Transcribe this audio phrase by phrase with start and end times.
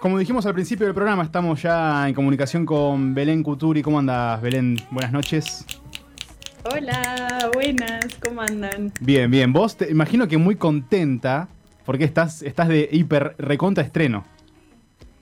[0.00, 3.82] Como dijimos al principio del programa, estamos ya en comunicación con Belén Cuturi.
[3.82, 4.78] ¿Cómo andas, Belén?
[4.90, 5.66] Buenas noches.
[6.64, 8.94] Hola, buenas, ¿cómo andan?
[8.98, 9.52] Bien, bien.
[9.52, 11.48] Vos te imagino que muy contenta
[11.84, 14.24] porque estás, estás de hiper recontra estreno.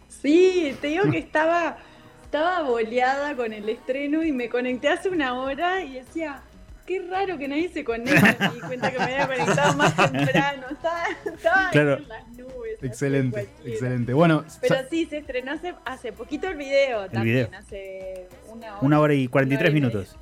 [0.06, 1.78] Sí, te digo que estaba,
[2.22, 6.42] estaba boleada con el estreno y me conecté hace una hora y decía,
[6.88, 8.36] qué raro que nadie se conecta.
[8.48, 10.66] Me di cuenta que me había conectado más temprano.
[10.70, 11.96] Estaba, estaba Claro.
[11.98, 12.82] en las nubes.
[12.82, 14.12] Excelente, excelente.
[14.14, 17.58] Bueno, Pero sí, se estrenó hace, hace poquito el video también, video.
[17.60, 18.78] hace una hora.
[18.80, 20.16] Una hora y 43 Una hora y minutos.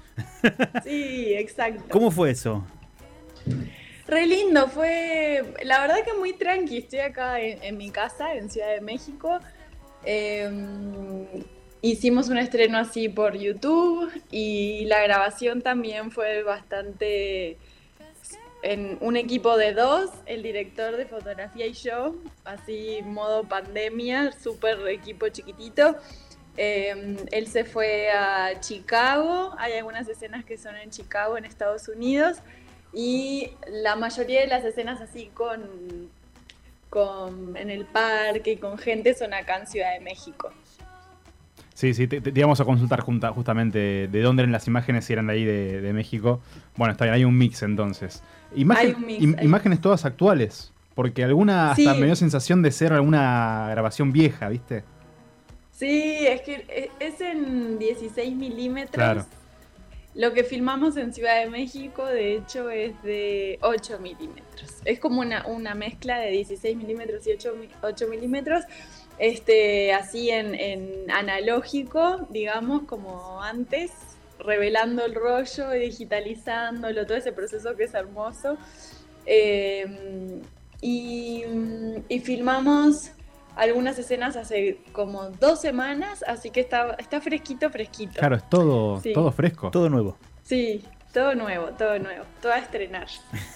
[0.85, 1.85] Sí, exacto.
[1.89, 2.67] ¿Cómo fue eso?
[4.09, 6.79] Re lindo, fue la verdad que muy tranqui.
[6.79, 9.39] Estoy acá en, en mi casa, en Ciudad de México.
[10.05, 10.49] Eh,
[11.91, 17.59] hicimos un estreno así por YouTube y la grabación también fue bastante
[18.63, 24.89] en un equipo de dos, el director de fotografía y yo, así modo pandemia, súper
[24.89, 25.97] equipo chiquitito.
[26.57, 31.87] Eh, él se fue a Chicago, hay algunas escenas que son en Chicago, en Estados
[31.89, 32.39] Unidos,
[32.93, 36.11] y la mayoría de las escenas así con,
[36.89, 40.51] con en el parque y con gente son acá en Ciudad de México.
[41.77, 45.13] Sí, sí, te, te- íbamos a consultar junta- justamente de dónde eran las imágenes, si
[45.13, 46.41] eran de ahí de, de México.
[46.77, 48.23] Bueno, está bien, hay un mix entonces.
[48.55, 52.01] Imagen- Hay un mix, im- hay- imágenes todas actuales, porque alguna hasta Sí.
[52.01, 54.83] me dio sensación de ser alguna grabación vieja, ¿viste?
[55.73, 58.95] Sí, es que e- es en 16 milímetros.
[58.95, 59.27] Claro.
[60.15, 64.77] Lo que filmamos en Ciudad de México, de hecho, es de 8 milímetros.
[64.87, 68.65] Es como una, una mezcla de 16 milímetros y 8, mi- 8 milímetros,
[69.19, 73.91] este, así en, en analógico, digamos, como antes,
[74.39, 78.57] revelando el rollo y digitalizándolo, todo ese proceso que es hermoso.
[79.27, 80.41] Eh,
[80.81, 81.43] y,
[82.09, 83.11] y filmamos
[83.57, 88.13] algunas escenas hace como dos semanas, así que está, está fresquito, fresquito.
[88.19, 89.13] Claro, es todo, Sí.
[89.15, 89.71] todo fresco.
[89.71, 90.17] Todo nuevo.
[90.43, 93.07] Sí, todo nuevo, todo nuevo, todo a estrenar.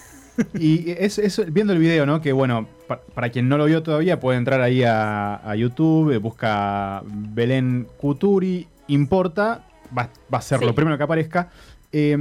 [0.57, 2.21] Y es, es viendo el video, ¿no?
[2.21, 6.11] Que bueno, pa- para quien no lo vio todavía, puede entrar ahí a, a YouTube,
[6.13, 9.63] eh, busca Belén Cuturi, importa,
[9.97, 10.65] va, va a ser Sí.
[10.65, 11.49] lo primero que aparezca.
[11.93, 12.15] Eh,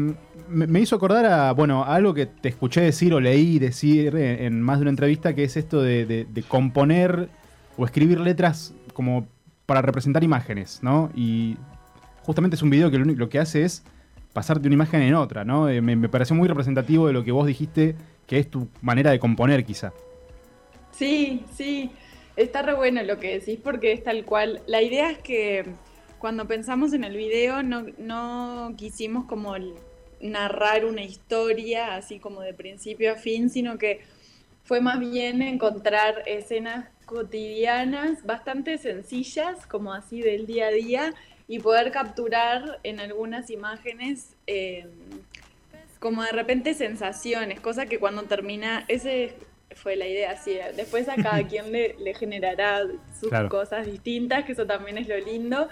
[0.48, 4.16] me, me hizo acordar a, bueno, a algo que te escuché decir o leí decir
[4.16, 7.28] en, en más de una entrevista, que es esto de, de- de componer
[7.76, 9.26] o escribir letras como
[9.66, 11.10] para representar imágenes, ¿no?
[11.14, 11.56] Y
[12.22, 13.84] justamente es un video que lo, que hace es
[14.32, 15.69] pasar de una imagen en otra, ¿no?
[15.69, 17.94] Eh, me, me pareció muy representativo de lo que vos dijiste,
[18.26, 19.92] que es tu manera de componer quizá.
[20.92, 21.90] Sí, sí,
[22.36, 24.62] está re bueno lo que decís porque es tal cual.
[24.66, 25.64] La idea es que
[26.18, 29.54] cuando pensamos en el video no, no quisimos como
[30.20, 34.00] narrar una historia así como de principio a fin, sino que
[34.64, 41.14] fue más bien encontrar escenas cotidianas bastante sencillas, como así del día a día,
[41.48, 44.86] y poder capturar en algunas imágenes eh,
[45.98, 49.34] como de repente sensaciones, cosa que cuando termina, ese
[49.75, 52.82] fue la idea, sí, después a cada quien le, le generará
[53.19, 53.48] sus Claro.
[53.48, 55.69] cosas distintas, que eso también es lo lindo,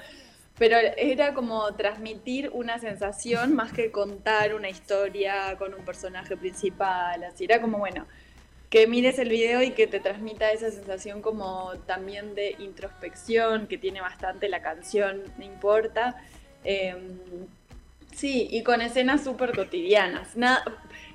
[0.59, 7.23] pero era como transmitir una sensación más que contar una historia con un personaje principal,
[7.25, 8.07] así era como, bueno,
[8.71, 13.79] que mires el video y que te transmita esa sensación como también de introspección, que
[13.79, 16.17] tiene bastante la canción, no importa.
[16.65, 17.19] Em,
[18.15, 20.37] sí, y con escenas súper cotidianas.
[20.37, 20.65] Nada,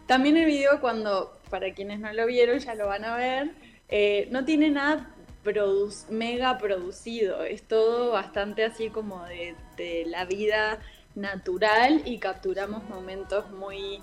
[0.07, 3.51] también el video cuando, para quienes no lo vieron, ya lo van a ver,
[3.89, 5.09] eh, no tiene nada
[5.43, 10.79] produ- mega producido, es todo bastante así como de, de la vida
[11.15, 13.99] natural y capturamos momentos muy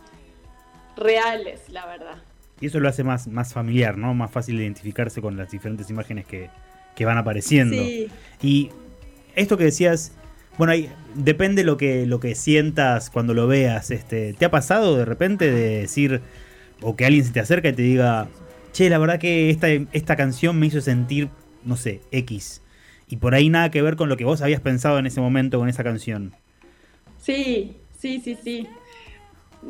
[0.96, 2.18] reales, la verdad.
[2.60, 4.12] Y eso lo hace más, más familiar, ¿no?
[4.14, 6.50] Más fácil identificarse con las diferentes imágenes que,
[6.94, 7.82] que van apareciendo.
[7.82, 8.08] Sí,
[8.42, 8.70] Y
[9.34, 10.12] esto que decías,
[10.60, 13.91] bueno, ahí depende lo que, lo que sientas cuando lo veas.
[13.91, 16.21] Este, ¿Te ha pasado de repente de decir,
[16.82, 18.28] o que alguien se te acerca y te diga,
[18.71, 21.31] che, la verdad que esta, esta canción me hizo sentir,
[21.65, 22.60] no sé, X?
[23.09, 25.59] Y por ahí nada que ver con lo que vos habías pensado en ese momento
[25.59, 26.34] con esa canción.
[27.16, 28.66] Sí, sí, sí, sí.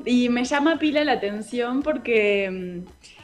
[0.05, 3.20] Y me llama pila la atención porque mm,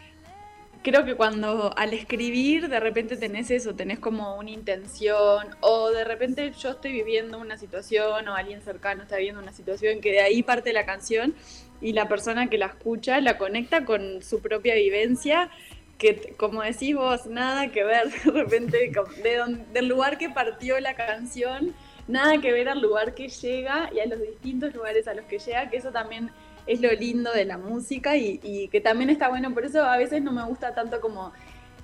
[0.86, 6.04] creo que cuando al escribir de repente tenés eso, tenés como una intención o de
[6.04, 10.20] repente yo estoy viviendo una situación o alguien cercano está viviendo una situación que de
[10.20, 11.34] ahí parte la canción
[11.80, 15.50] y la persona que la escucha la conecta con su propia vivencia
[15.98, 18.92] que como decís vos, nada que ver de repente
[19.24, 21.74] de don- del lugar que partió la canción,
[22.06, 25.38] nada que ver al lugar que llega y a los distintos lugares a los que
[25.40, 26.30] llega, que eso también
[26.66, 29.96] es lo lindo de la música y, y que también está bueno, por eso a
[29.96, 31.32] veces no me gusta tanto como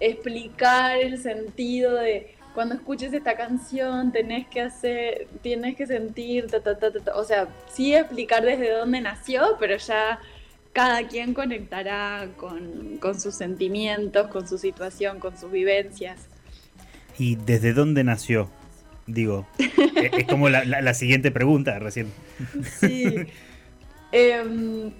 [0.00, 6.60] explicar el sentido de cuando escuches esta canción tenés que hacer, tienes que sentir, ta,
[6.60, 10.20] ta, ta, o sea, sí explicar desde dónde nació, pero ya
[10.72, 16.28] cada quien conectará con, con sus sentimientos, con su situación, con sus vivencias.
[17.18, 18.50] ¿Y desde dónde nació?
[19.06, 22.12] Digo, es como la, siguiente pregunta recién.
[22.80, 23.26] Sí.
[24.12, 24.92] Em,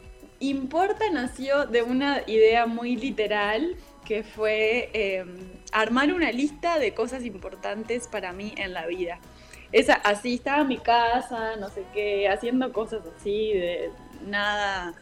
[0.43, 5.39] Importa nació de una idea muy literal que fue em,
[5.71, 9.21] armar una lista de cosas importantes para mí en la vida.
[9.71, 13.91] Esa, así estaba mi casa, no sé qué, haciendo cosas así, de
[14.27, 14.95] nada,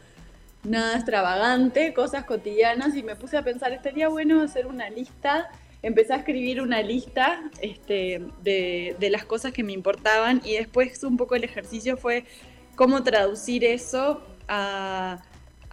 [0.62, 5.48] nada extravagante, cosas cotidianas, y me puse a pensar, estaría bueno hacer una lista
[5.82, 11.16] empecé a escribir una lista este, de, las cosas que me importaban y después un
[11.16, 12.24] poco el ejercicio fue
[12.80, 15.18] cómo traducir eso a,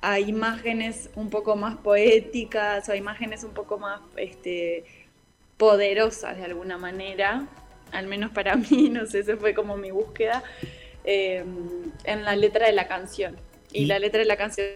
[0.02, 4.84] a imágenes un poco más poéticas o a imágenes un poco más este,
[5.56, 7.48] poderosas de alguna manera,
[7.94, 10.44] al menos para mí, no sé, esa fue como mi búsqueda,
[11.06, 11.46] em,
[12.04, 13.38] en la letra de la canción.
[13.72, 14.68] Y, la letra de la canción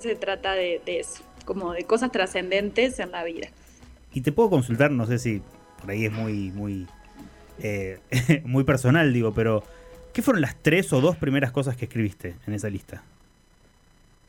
[0.00, 3.46] se trata de, eso, como de cosas trascendentes en la vida.
[4.12, 5.40] Y te puedo consultar, no sé si
[5.80, 6.88] por ahí es muy, muy,
[7.62, 8.00] eh,
[8.44, 9.62] muy personal, digo, pero
[10.12, 13.02] ¿qué fueron las tres o dos primeras cosas que escribiste en esa lista?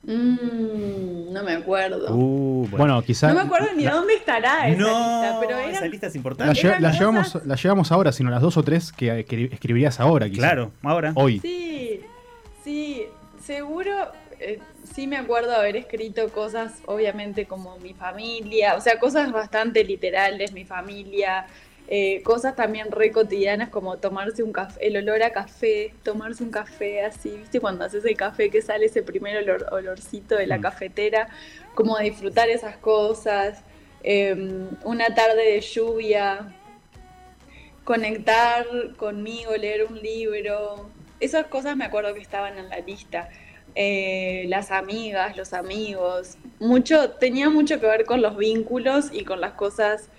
[0.04, 2.16] Mm, no me acuerdo.
[2.16, 3.34] Uh, bueno, quizás.
[3.34, 6.64] No me acuerdo ni dónde estará esa lista, pero esa lista es importante.
[6.80, 10.40] La, llevamos, la llevamos ahora, sino las dos o tres que, escribirías ahora, quizás.
[10.40, 11.12] Claro, ahora.
[11.16, 11.40] Hoy.
[11.40, 12.02] Sí,
[12.64, 13.06] sí,
[13.46, 13.92] seguro.
[14.44, 14.60] Eh,
[14.96, 20.52] sí me acuerdo haber escrito cosas, obviamente, como mi familia, o sea, cosas bastante literales,
[20.52, 21.46] mi familia,
[21.88, 26.50] eh, cosas también re cotidianas como tomarse un café, el olor a café, tomarse un
[26.50, 27.60] café así, ¿viste?
[27.60, 30.62] Cuando haces el café que sale ese primer olorcito de la mm.
[30.62, 31.30] cafetera,
[31.76, 33.62] como disfrutar esas cosas,
[34.02, 36.56] em, una tarde de lluvia,
[37.84, 38.66] conectar
[38.98, 40.90] conmigo, leer un libro,
[41.20, 43.30] esas cosas me acuerdo que estaban en la lista.
[43.76, 49.40] Eh, las amigas, los amigos, mucho, tenía mucho que ver con los vínculos y con
[49.40, 50.10] las cosas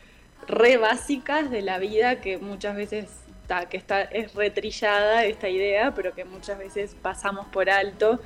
[0.48, 3.10] re básicas de la vida que muchas veces
[3.42, 8.20] está, que está, es retrillada esta idea, pero que muchas veces pasamos por alto.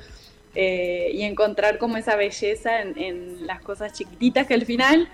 [0.59, 5.07] Eh, y encontrar como esa belleza en, las cosas chiquititas que al final,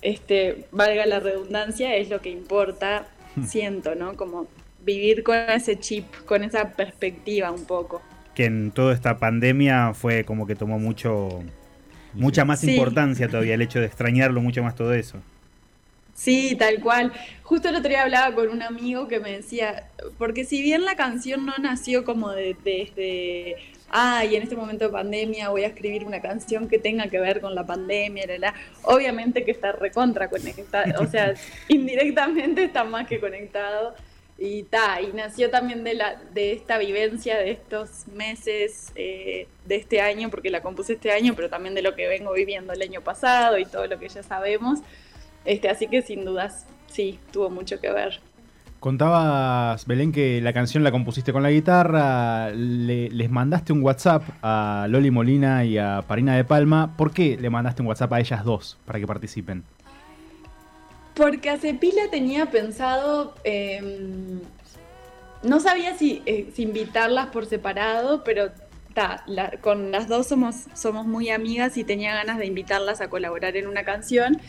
[0.00, 3.06] este, valga la redundancia, es lo que importa,
[3.36, 3.44] hmm.
[3.44, 4.16] siento, ¿no?
[4.16, 4.48] Como
[4.80, 8.02] vivir con ese chip, con esa perspectiva un poco.
[8.34, 11.42] Que en toda esta pandemia fue como que tomó mucho,
[12.14, 15.18] mucha más importancia todavía el hecho de extrañarlo mucho más todo eso.
[16.14, 17.12] Sí, tal cual.
[17.42, 19.88] Justo el otro día hablaba con un amigo que me decía,
[20.18, 23.56] porque si bien la canción no nació como desde, de,
[23.90, 27.40] ay, en este momento de pandemia voy a escribir una canción que tenga que ver
[27.40, 31.34] con la pandemia, la, obviamente que está recontra conectada, o sea,
[31.68, 33.94] indirectamente está más que conectado.
[34.44, 39.76] Y ta, y nació también de, la, de esta vivencia de estos meses eh, de
[39.76, 42.82] este año, porque la compuse este año, pero también de lo que vengo viviendo el
[42.82, 44.80] año pasado y todo lo que ya sabemos.
[45.44, 48.18] Este, así que sin dudas, sí, tuvo mucho que ver.
[48.80, 54.86] Contabas, Belén, que la canción la compusiste con la guitarra, les mandaste un WhatsApp a
[54.88, 56.96] Loli Molina y a Parina de Palma.
[56.96, 59.62] ¿Por qué le mandaste un WhatsApp a ellas dos para que participen?
[61.14, 64.40] Porque a Cepila tenía pensado, em,
[65.42, 68.50] no sabía eh, si, invitarlas por separado, pero
[69.60, 73.66] con las dos somos, somos muy amigas y tenía ganas de invitarlas a colaborar en
[73.66, 74.40] una canción.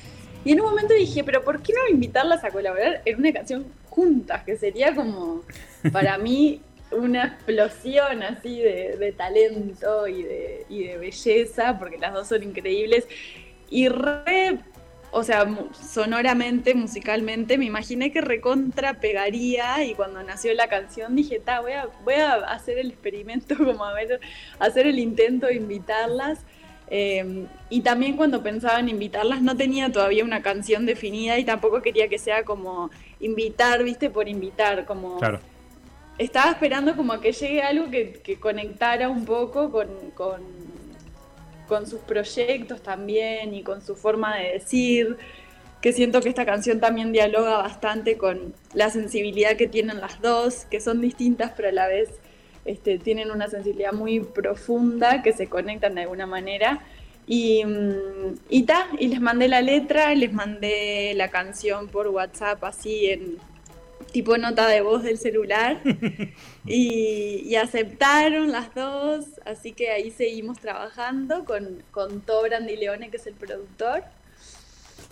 [0.46, 3.66] Y en un momento dije, pero ¿por qué no invitarlas a colaborar en una canción
[3.90, 4.44] juntas?
[4.44, 5.44] Que sería como,
[5.92, 6.62] para mí,
[6.92, 13.08] una explosión así de, talento y de, y de belleza, porque las dos son increíbles.
[13.70, 14.60] Y re,
[15.16, 15.46] o sea,
[15.80, 21.74] sonoramente, musicalmente, me imaginé que recontra pegaría y cuando nació la canción dije, ta, voy
[21.74, 24.20] a, voy a hacer el experimento, como a ver,
[24.60, 26.40] hacer el intento de invitarlas.
[26.90, 31.82] Em, y también cuando pensaba en invitarlas no tenía todavía una canción definida y tampoco
[31.82, 32.90] quería que sea como
[33.20, 35.20] invitar, viste, por invitar, como...
[36.18, 40.42] Estaba esperando como a que llegue algo que, conectara un poco con, con,
[41.74, 45.18] con, sus proyectos también y con su forma de decir,
[45.82, 50.66] que siento que esta canción también dialoga bastante con la sensibilidad que tienen las dos,
[50.70, 52.10] que son distintas pero a la vez
[52.66, 56.82] este, tienen una sensibilidad muy profunda que se conectan de alguna manera.
[57.26, 58.66] Y, mm, y,
[59.00, 63.38] y les mandé la letra, les mandé la canción por WhatsApp así en
[64.12, 65.82] tipo nota de voz del celular
[66.66, 73.28] y, aceptaron las dos, así que ahí seguimos trabajando con, con To Leone que es
[73.28, 74.04] el productor.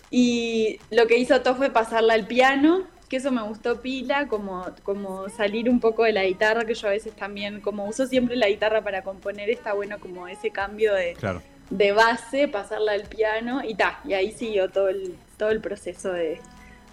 [0.09, 4.65] Y lo que hizo To fue pasarla al piano que eso me gustó pila, como,
[4.83, 8.37] como salir un poco de la guitarra, que yo a veces también, como uso siempre
[8.37, 11.41] la guitarra para componer, está bueno como ese cambio de, Claro.
[11.69, 16.13] de base, pasarla al piano y ta, y ahí siguió todo el, todo el proceso
[16.13, 16.39] de,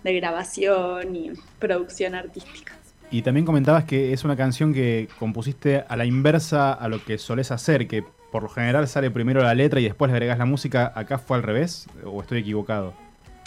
[0.09, 2.75] de grabación y producción artística.
[3.11, 7.17] Y también comentabas que es una canción que compusiste a la inversa a lo que
[7.19, 10.45] solés hacer, que por lo general sale primero la letra y después le agregás la
[10.45, 10.93] música.
[10.95, 11.87] ¿Acá fue al revés?
[12.05, 12.93] ¿O estoy equivocado?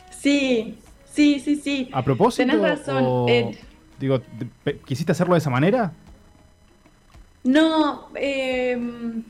[0.09, 0.77] Sí,
[1.11, 1.89] sí, sí, sí.
[1.93, 2.47] ¿A propósito?
[2.51, 3.59] Tenés razón, o- eh.
[3.99, 4.19] Digo,
[4.85, 5.91] ¿quisiste hacerlo de esa manera?
[7.43, 9.23] No, em,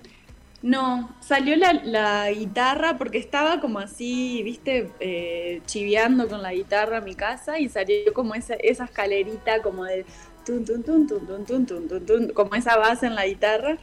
[0.62, 6.98] no, salió la, la guitarra porque estaba como así, viste, eh, chiveando con la guitarra
[6.98, 10.06] a mi casa y salió como esa, esa escalerita como de
[10.46, 13.78] tun, tun, tun, tun, tun, tun, tun, tun, tun, como esa base en la guitarra.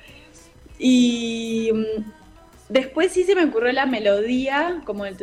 [0.79, 2.18] Y mm,
[2.69, 5.17] Después sí se me ocurrió la melodía, como el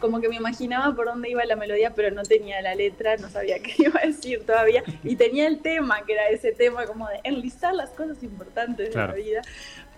[0.00, 3.28] como que me imaginaba por dónde iba la melodía, pero no tenía la letra, no
[3.28, 4.82] sabía qué iba a decir todavía.
[5.04, 9.12] Y tenía el tema, que era ese tema como de enlistar las cosas importantes claro.
[9.12, 9.42] de la vida,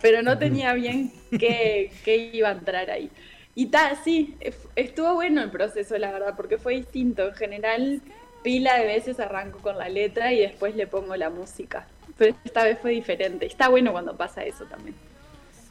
[0.03, 3.11] pero no tenía bien qué, qué iba a entrar ahí.
[3.55, 4.37] Y tal, sí,
[4.75, 7.29] estuvo bueno el proceso, la verdad, porque fue distinto.
[7.29, 8.03] En general,
[8.43, 11.87] pila de veces arranco con la letra y después le pongo la música.
[12.19, 13.47] Pero esta vez fue diferente.
[13.47, 14.95] Está bueno cuando pasa eso también.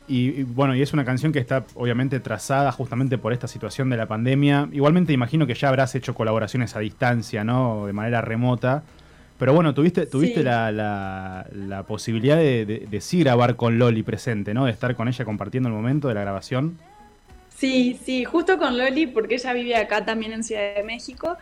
[0.08, 3.90] Y, y, bueno, y es una canción que está obviamente trazada justamente por esta situación
[3.90, 4.70] de la pandemia.
[4.72, 7.88] Igualmente imagino que ya habrás hecho colaboraciones a distancia, ¿no?
[7.88, 8.84] De manera remota.
[9.40, 10.44] Pero bueno, tuviste, tuviste Sí.
[10.46, 14.66] la, la- la posibilidad de, de- de sí grabar con Loli presente, ¿no?
[14.66, 16.78] De estar con ella compartiendo el momento de la grabación.
[17.50, 21.36] Sí, sí, justo con Loli, porque ella vive acá también en Ciudad de México.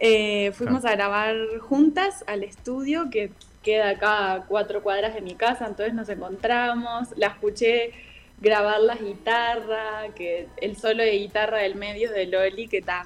[0.00, 3.32] eh, fuimos a grabar juntas al estudio que
[3.68, 7.92] queda acá a cuatro cuadras de mi casa, entonces nos encontramos, la escuché
[8.40, 13.00] grabar las guitarras, que el solo de guitarra del medio es de Loli, que está,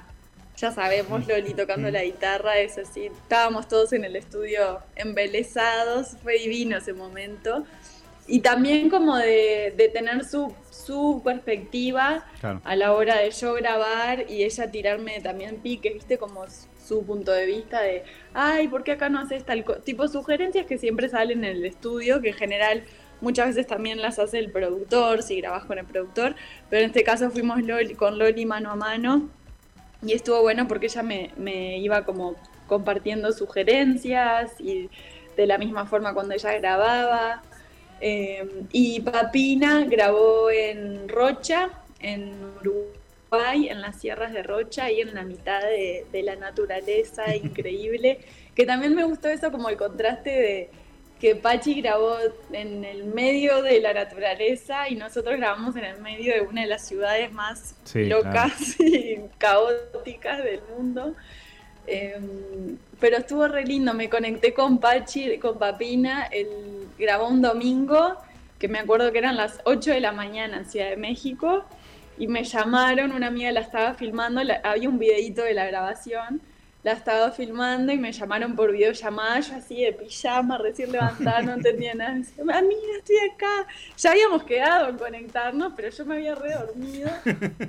[0.55, 6.33] ya sabemos Loli tocando la guitarra, es así, estábamos todos en el estudio embelesados, fue
[6.39, 7.65] divino ese momento.
[8.25, 12.61] Y también como de, de tener su, su perspectiva Claro.
[12.63, 16.45] a la hora de yo grabar y ella tirarme también piques, viste, como
[16.83, 19.81] su punto de vista de, ay, ¿por qué acá no haces tal cosa?
[19.81, 22.83] Tipo sugerencias que siempre salen en el estudio, que en general
[23.21, 26.35] muchas veces también las hace el productor, si grabas con el productor,
[26.69, 27.59] pero en este caso fuimos
[27.97, 29.29] con Loli mano a mano
[30.05, 32.35] y estuvo bueno porque ella me, iba como
[32.67, 34.89] compartiendo sugerencias y
[35.37, 37.41] de la misma forma cuando ella grababa.
[38.01, 43.02] Eh, y Papina grabó en Rocha, en Uruguay,
[43.41, 48.19] en las sierras de Rocha, ahí en la mitad de, de la naturaleza increíble.
[48.55, 50.69] Que también me gustó eso como el contraste de
[51.23, 52.17] que Pachi grabó
[52.51, 56.67] en el medio de la naturaleza y nosotros grabamos en el medio de una de
[56.67, 61.15] las ciudades más Sí, locas y caóticas del mundo.
[61.87, 62.19] Eh,
[62.99, 66.47] pero estuvo re lindo, me conecté con Pachi, con Papina, él
[66.99, 68.17] grabó un domingo,
[68.59, 71.65] que me acuerdo que eran las 8 de la mañana en Ciudad de México,
[72.17, 76.41] y me llamaron, una amiga la estaba filmando, la- había un videito de la grabación,
[76.83, 81.53] la estaba filmando y me llamaron por videollamada, yo así de pijama, recién levantada, no
[81.53, 83.67] entendía nada, me decía, amiga, estoy acá,
[83.97, 87.09] ya habíamos quedado en conectarnos, pero yo me había re dormido,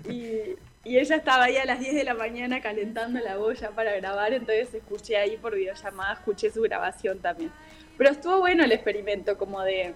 [0.08, 3.94] y, y ella estaba ahí a las 10 de la mañana calentando la olla para
[3.96, 7.52] grabar, entonces escuché ahí por videollamada, escuché su grabación también.
[7.96, 9.94] Pero estuvo bueno el experimento, como de...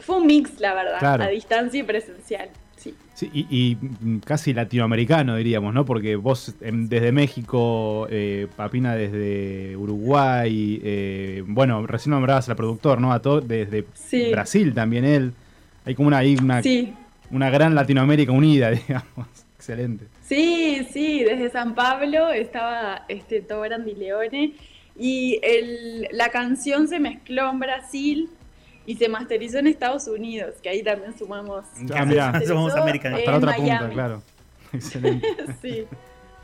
[0.00, 1.24] Fue un mix, la verdad, Claro.
[1.24, 2.48] a distancia y presencial.
[2.76, 5.84] Sí, Sí, y, y, mm, casi latinoamericano, diríamos, ¿no?
[5.84, 13.00] Porque vos em, desde México, eh, Papina desde Uruguay, eh, bueno, recién nombrabas al productor,
[13.00, 13.12] ¿no?
[13.12, 14.30] A todo, desde Sí.
[14.30, 15.32] Brasil también él.
[15.84, 16.94] Hay como una, hay una, sí,
[17.30, 19.28] una gran Latinoamérica unida, digamos.
[19.56, 20.06] Excelente.
[20.24, 24.54] sí, sí, desde San Pablo estaba este Tobran Di Leone
[24.98, 28.30] y el, la canción se mezcló en Brasil
[28.86, 31.64] y se masterizó en Estados Unidos, que ahí también sumamos.
[31.94, 32.32] Ah, mirá.
[32.32, 33.18] masterizó americanos.
[33.20, 33.94] Hasta otra punta, Miami.
[33.94, 34.22] claro.
[34.72, 35.26] Excelente.
[35.60, 35.86] Sí,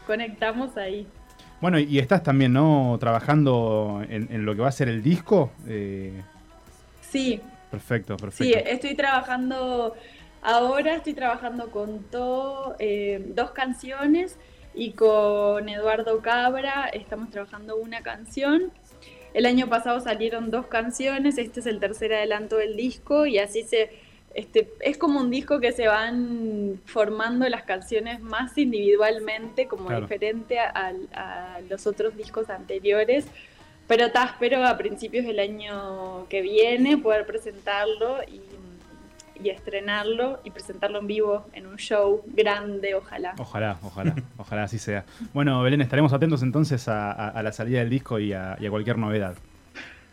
[0.07, 1.07] conectamos ahí.
[1.61, 2.97] Bueno, y estás también, ¿no?
[3.00, 5.50] Trabajando en, en lo que va a ser el disco.
[5.66, 6.23] Eh,
[7.00, 7.40] Sí,
[7.71, 8.71] perfecto, Sí, perfecto.
[8.71, 9.95] estoy trabajando,
[10.42, 14.37] ahora estoy trabajando con To, eh, dos canciones
[14.75, 18.71] y con Eduardo Cabra estamos trabajando una canción.
[19.35, 23.62] El año pasado salieron dos canciones, este es el tercer adelanto del disco y así
[23.62, 23.90] se,
[24.35, 30.02] este, es como un disco que se van formando las canciones más individualmente, como Claro.
[30.02, 33.26] diferente a, a los otros discos anteriores.
[33.87, 38.40] Pero ta, espero a principios del año que viene poder presentarlo y,
[39.42, 43.35] y estrenarlo y presentarlo en vivo en un show grande, ojalá.
[43.38, 45.04] Ojalá, ojalá, ojalá así sea.
[45.33, 48.66] Bueno, Belén, estaremos atentos entonces a, a- a la salida del disco y a, y
[48.66, 49.37] a cualquier novedad.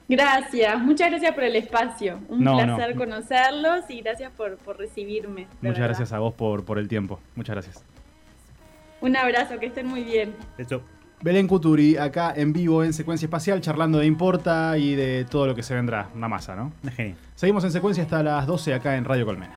[0.08, 2.20] Gracias, muchas gracias por el espacio.
[2.30, 3.02] Un No, placer no.
[3.02, 5.48] conocerlos y gracias por, por recibirme.
[5.62, 5.86] Muchas verdad.
[5.88, 7.20] gracias a vos por, por el tiempo.
[7.36, 7.84] Muchas gracias.
[9.02, 10.36] Un abrazo, que estén muy bien.
[10.60, 10.84] Eso.
[11.26, 15.56] Belén Cuturi, acá en vivo en Secuencia Espacial, charlando de Importa y de todo lo
[15.56, 16.08] que se vendrá.
[16.14, 16.72] Una masa, ¿no?
[16.84, 17.16] Una genia.
[17.34, 19.54] Seguimos en secuencia hasta las 12 acá en Radio Colmena.